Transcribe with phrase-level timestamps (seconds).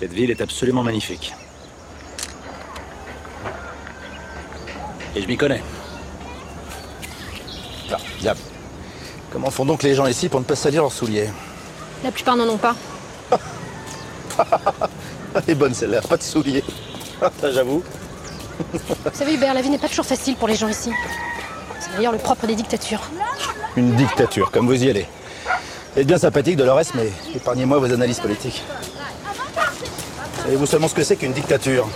[0.00, 1.34] Cette ville est absolument magnifique.
[5.14, 5.62] Et je m'y connais.
[7.90, 8.40] Ah, diable.
[9.30, 11.30] Comment font donc les gens ici pour ne pas salir leurs souliers
[12.04, 12.76] La plupart n'en ont pas.
[15.34, 16.64] Elle est bonne celle-là, pas de souliers.
[17.40, 17.82] Ça j'avoue.
[18.72, 20.90] Vous savez, Hubert, la vie n'est pas toujours facile pour les gens ici.
[21.80, 23.02] C'est d'ailleurs le propre des dictatures.
[23.76, 25.06] Une dictature, comme vous y allez.
[25.96, 28.62] Êtes bien sympathique, Dolores, mais épargnez-moi vos analyses politiques.
[30.46, 31.88] Savez-vous seulement ce que c'est qu'une dictature?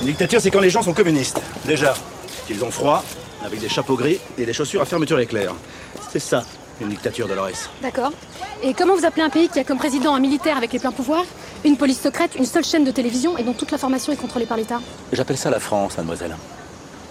[0.00, 1.42] Une dictature, c'est quand les gens sont communistes.
[1.66, 1.92] Déjà,
[2.46, 3.04] qu'ils ont froid,
[3.44, 5.52] avec des chapeaux gris et des chaussures à fermeture éclair.
[6.10, 6.42] C'est ça,
[6.80, 7.68] une dictature, Dolores.
[7.82, 8.12] D'accord.
[8.62, 10.90] Et comment vous appelez un pays qui a comme président un militaire avec les pleins
[10.90, 11.26] pouvoirs,
[11.66, 14.56] une police secrète, une seule chaîne de télévision et dont toute l'information est contrôlée par
[14.56, 14.80] l'État?
[15.12, 16.34] J'appelle ça la France, mademoiselle.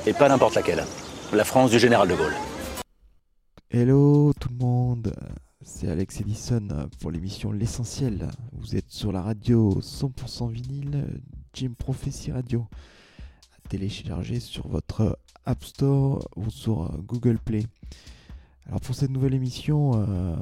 [0.07, 0.83] Et pas n'importe laquelle.
[1.31, 2.33] La France du général de Gaulle.
[3.69, 5.13] Hello tout le monde,
[5.63, 6.67] c'est Alex Edison
[6.99, 8.27] pour l'émission L'Essentiel.
[8.51, 11.21] Vous êtes sur la radio 100% vinyle
[11.53, 12.67] Jim Prophecy Radio.
[13.53, 17.65] À télécharger sur votre App Store ou sur Google Play.
[18.67, 20.35] Alors pour cette nouvelle émission, euh,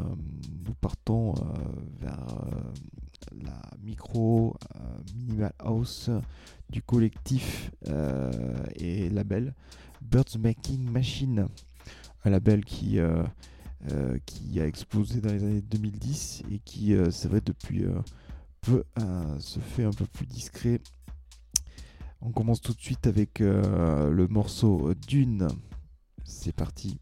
[0.66, 1.42] nous partons euh,
[2.00, 4.56] vers euh, la micro
[5.16, 6.10] Minimal House
[6.70, 7.72] du collectif
[8.76, 9.54] et label
[10.02, 11.48] Birds Making Machine.
[12.24, 13.00] Un label qui,
[14.26, 18.00] qui a explosé dans les années 2010 et qui, euh, c'est vrai, depuis euh,
[18.62, 20.80] peu euh, se fait un peu plus discret.
[22.22, 25.48] On commence tout de suite avec euh, le morceau Dune.
[26.24, 27.00] C'est parti.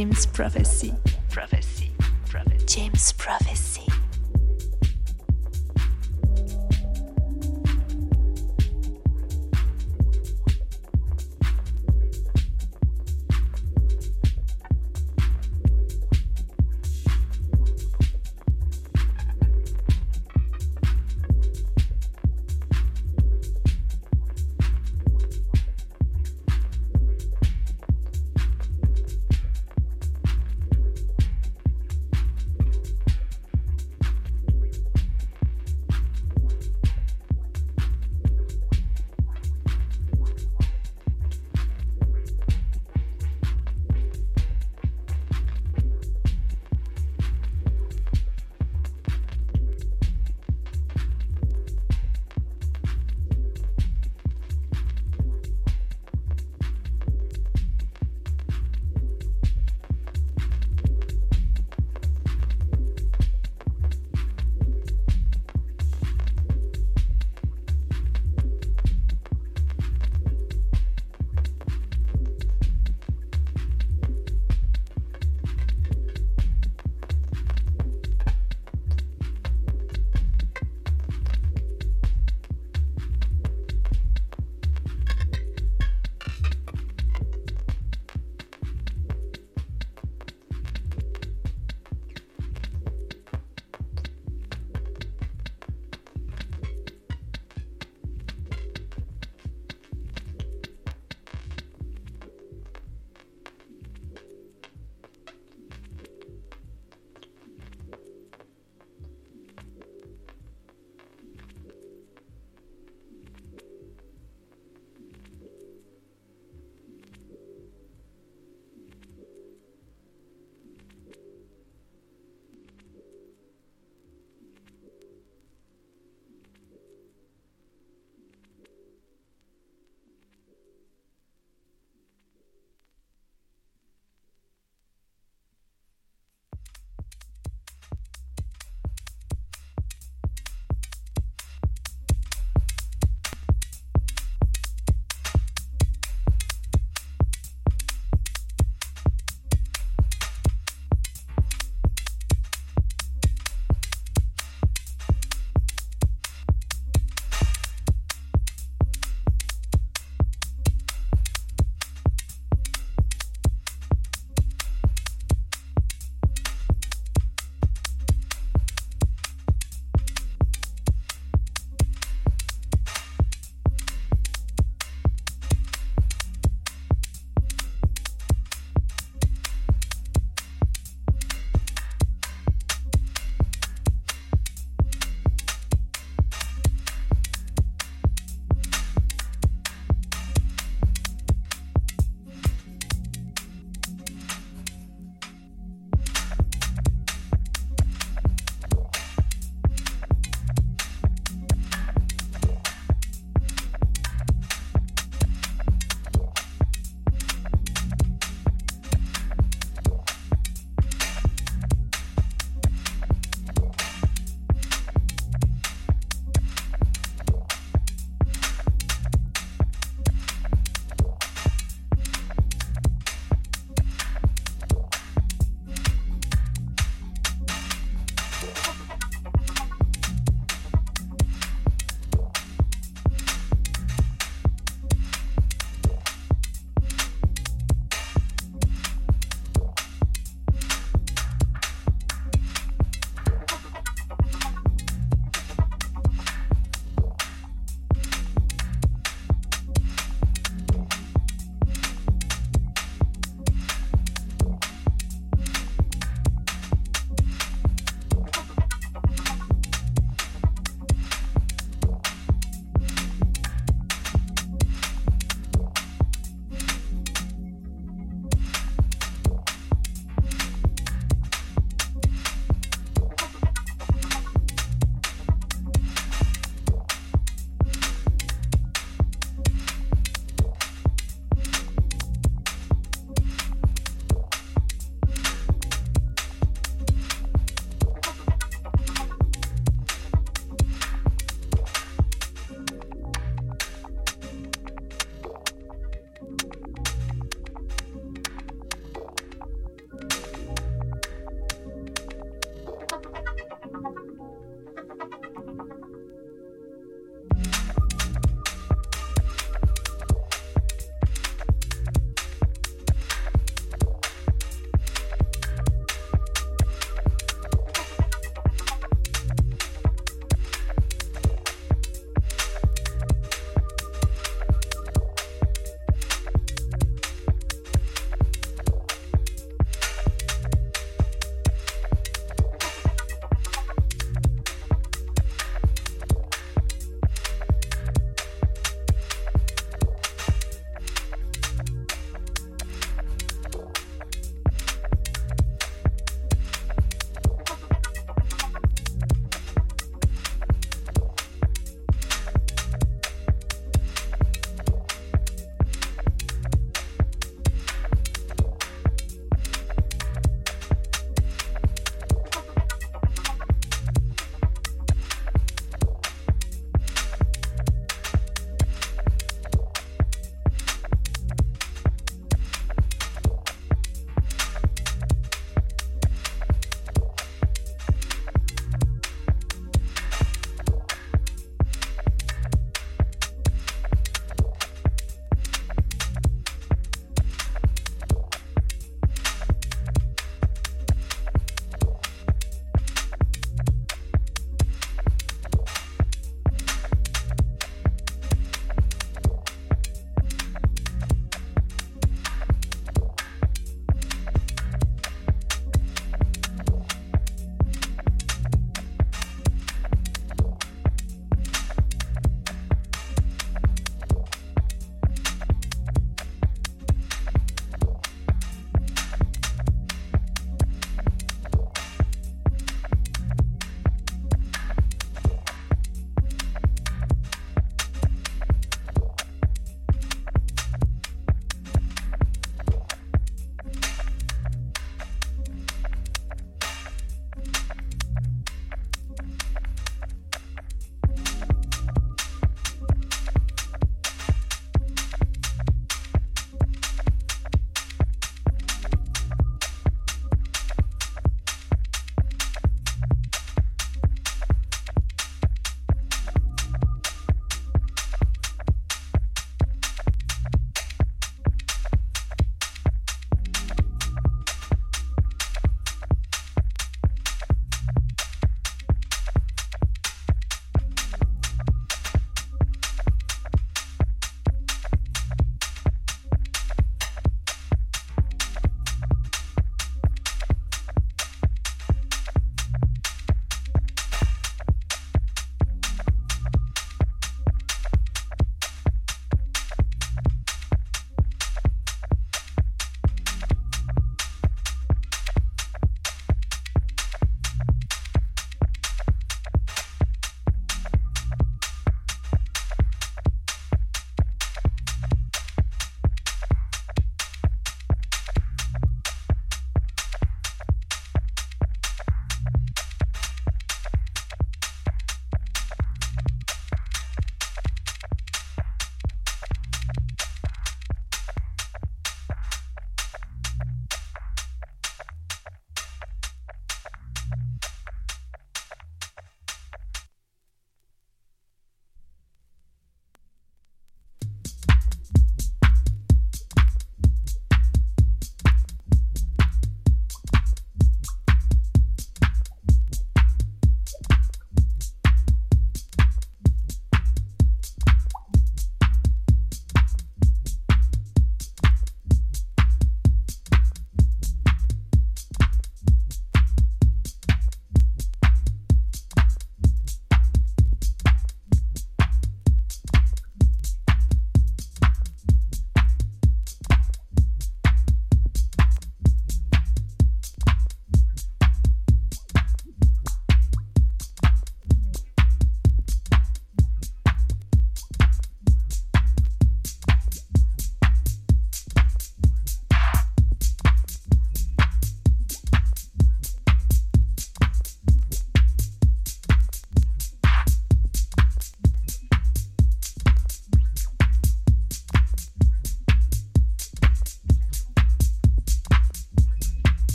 [0.00, 0.88] James Prophecy.
[0.88, 1.09] Prophecy.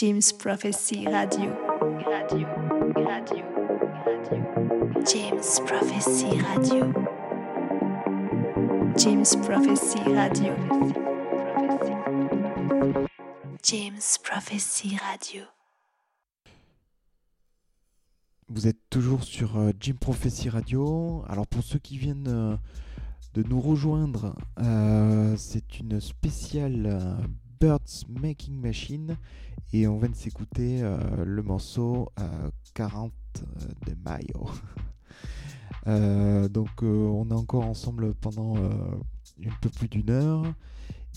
[0.00, 1.50] James Prophecy Radio.
[2.06, 2.46] Radio.
[2.94, 3.42] Radio.
[4.04, 4.38] Radio.
[5.04, 6.92] James Prophecy Radio.
[8.96, 10.54] James Prophecy Radio.
[13.64, 15.42] James Prophecy Radio.
[18.48, 21.24] Vous êtes toujours sur euh, Jim Prophecy Radio.
[21.26, 22.56] Alors pour ceux qui viennent euh,
[23.34, 27.18] de nous rejoindre, euh, c'est une spéciale
[27.58, 29.16] Birds Making Machine
[29.72, 33.12] et on vient de s'écouter euh, le morceau euh, 40
[33.86, 34.50] de Mayo.
[35.86, 38.68] Euh, donc euh, on est encore ensemble pendant euh,
[39.46, 40.44] un peu plus d'une heure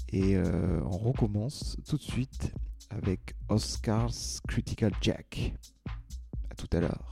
[0.10, 2.54] et euh, on recommence tout de suite
[2.90, 5.54] avec Oscar's Critical Jack.
[6.50, 7.11] À tout à l'heure.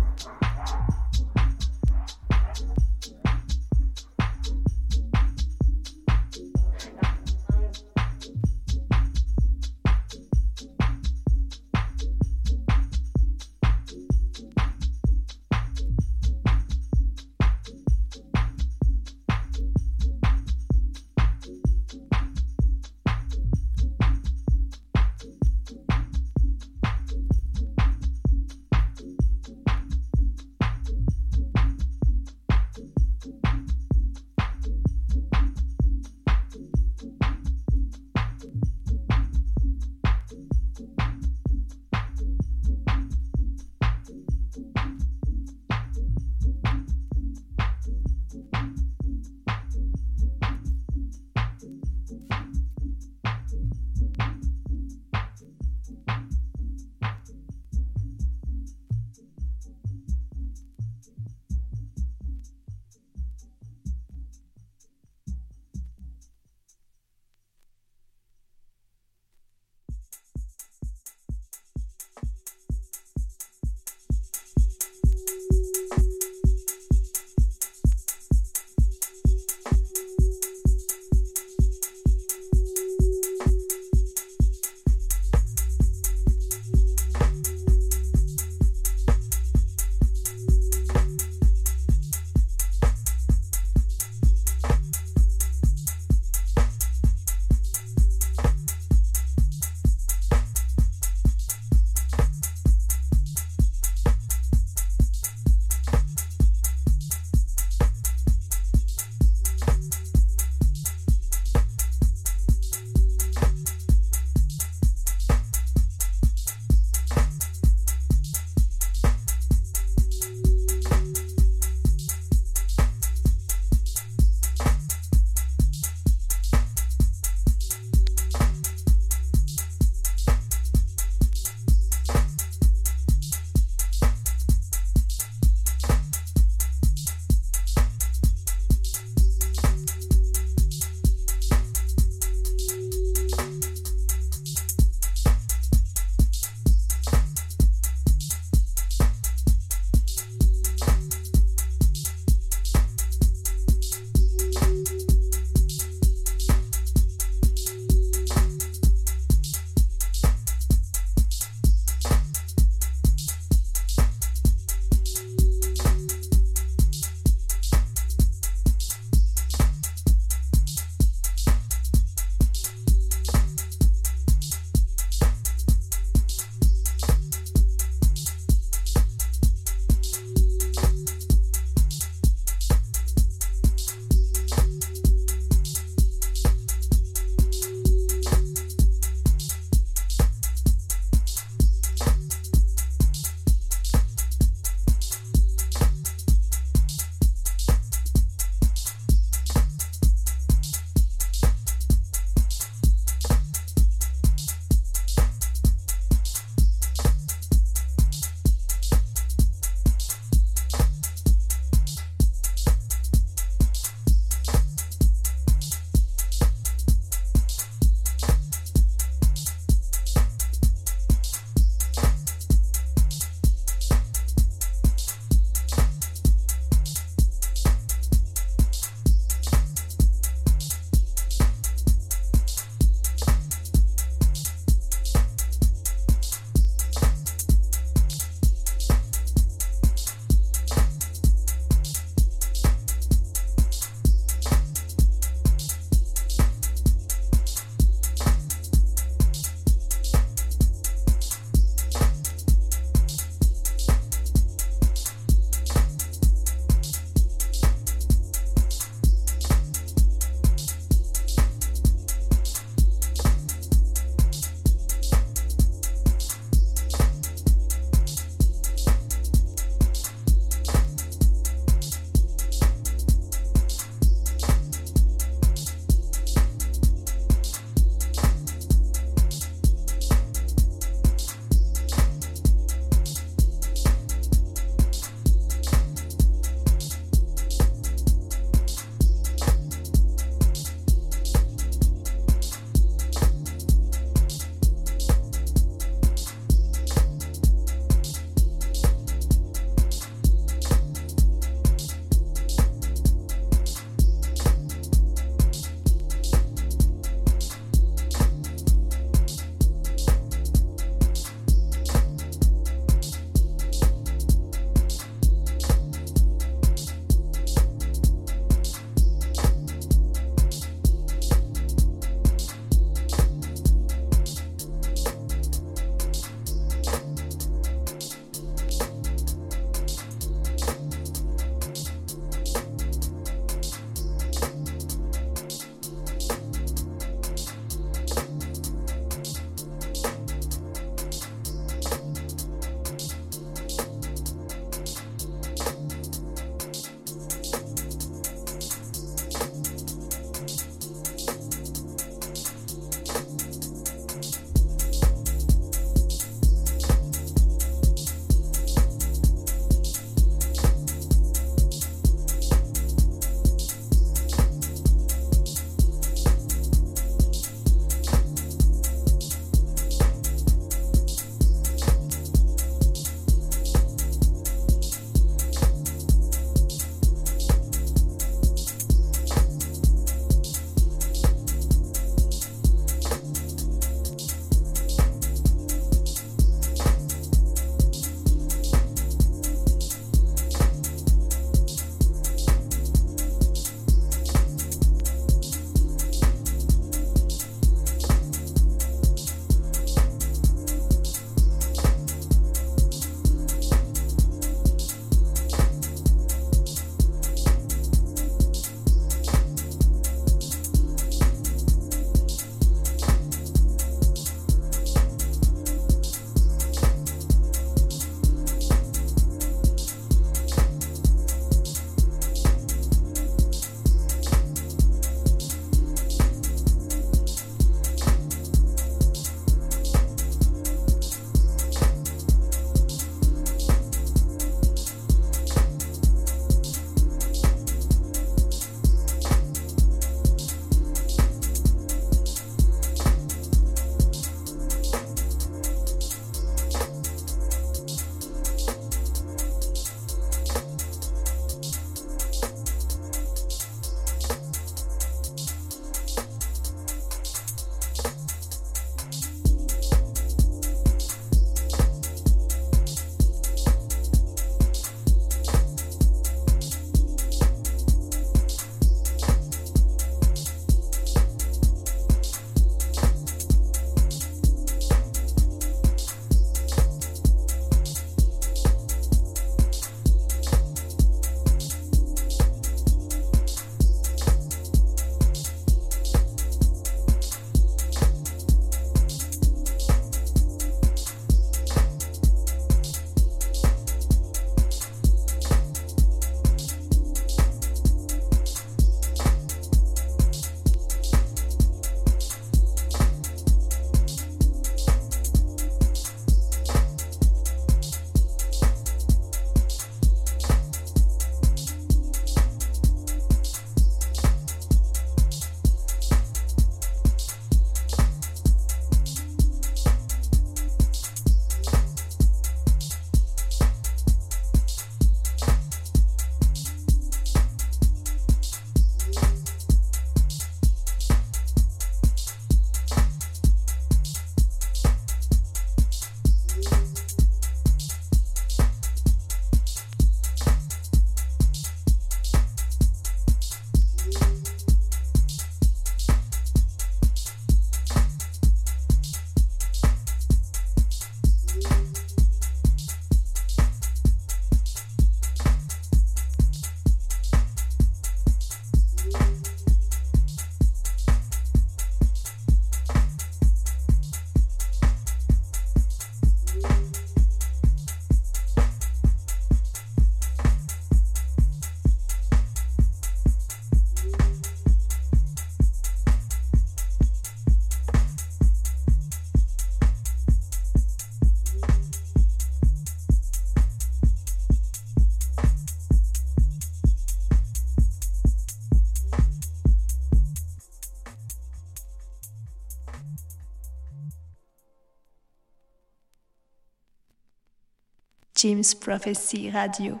[598.48, 600.00] James Prophecy Radio.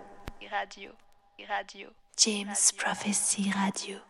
[0.50, 0.92] Radio.
[1.50, 1.90] Radio.
[2.16, 4.07] James Prophecy Radio.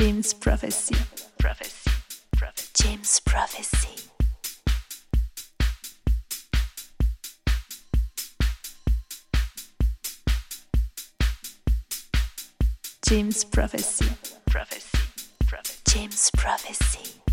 [0.00, 0.94] James Prophecy.
[1.38, 1.90] Prophecy.
[2.34, 2.70] Prophecy.
[2.82, 4.02] James Prophecy.
[13.06, 14.06] James Prophecy.
[14.46, 14.98] Prophecy.
[15.46, 15.80] Prophecy.
[15.86, 17.29] James Prophecy.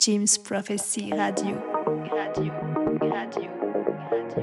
[0.00, 1.58] James Prophecy Radio.
[2.10, 2.50] Radio,
[3.02, 3.50] radio,
[4.10, 4.40] radio.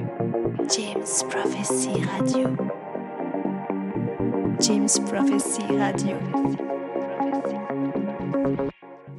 [0.68, 2.56] James Prophecy Radio.
[4.60, 6.16] James Prophecy Radio.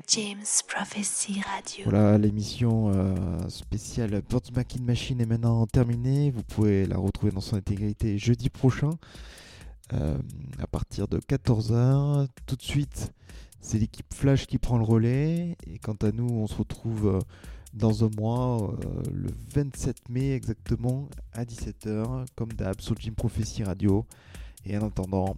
[0.07, 1.83] James Prophecy Radio.
[1.83, 6.31] Voilà, l'émission euh, spéciale Birds Machine Machine est maintenant terminée.
[6.31, 8.91] Vous pouvez la retrouver dans son intégrité jeudi prochain
[9.91, 10.17] euh,
[10.57, 12.27] à partir de 14h.
[12.45, 13.11] Tout de suite,
[13.61, 15.57] c'est l'équipe Flash qui prend le relais.
[15.67, 17.19] Et quant à nous, on se retrouve euh,
[17.73, 23.63] dans un mois, euh, le 27 mai exactement, à 17h, comme d'hab, sur Jim Prophecy
[23.63, 24.05] Radio.
[24.65, 25.35] Et en attendant,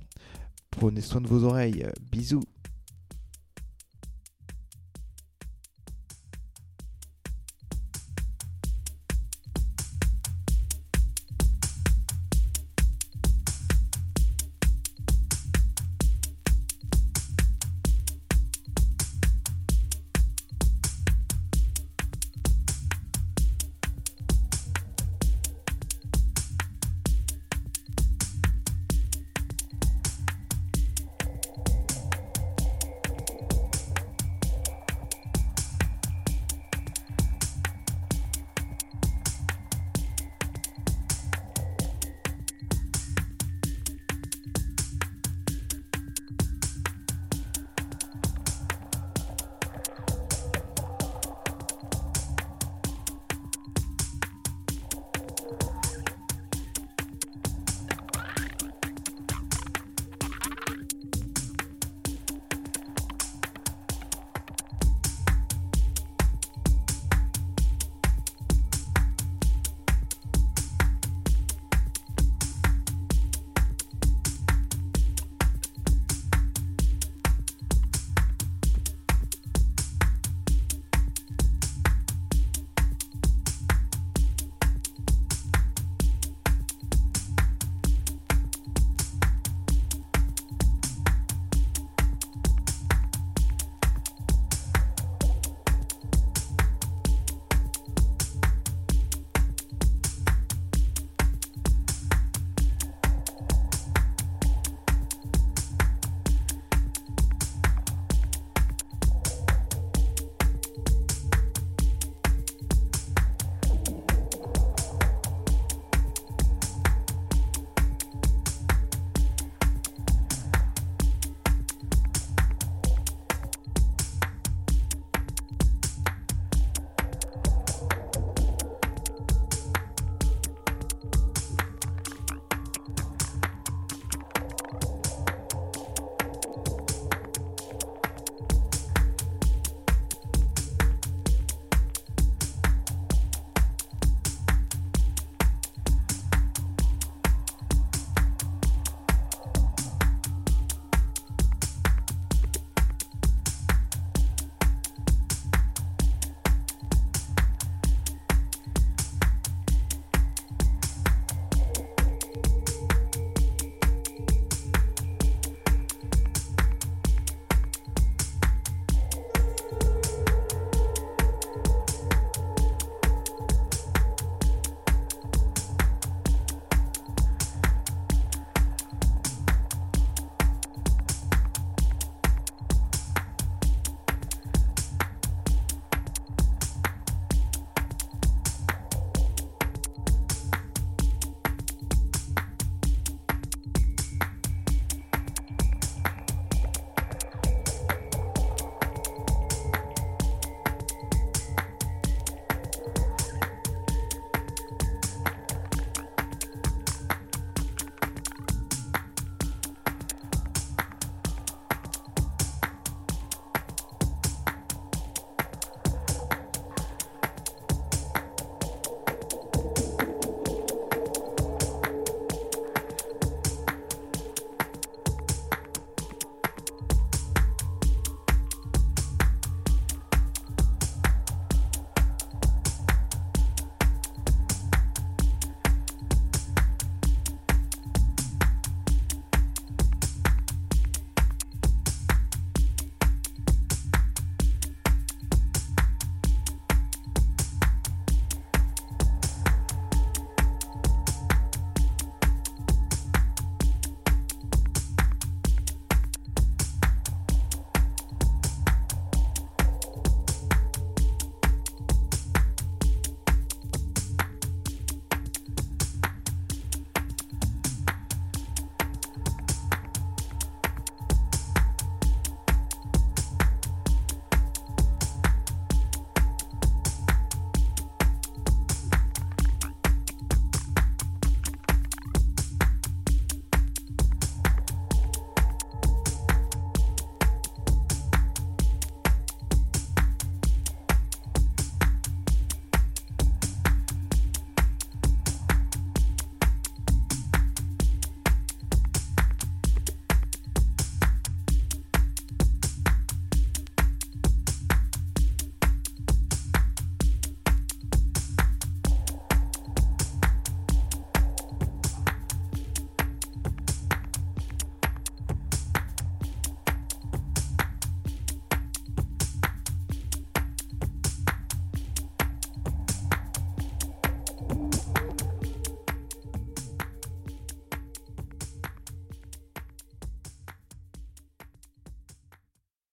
[0.70, 1.86] prenez soin de vos oreilles.
[2.12, 2.44] Bisous